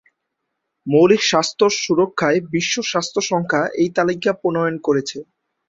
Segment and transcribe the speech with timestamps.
[0.87, 5.17] মৌলিক স্বাস্থ্য সুরক্ষায় বিশ্ব স্বাস্থ্য সংস্থা এই তালিকা প্রণয়ন করেছে।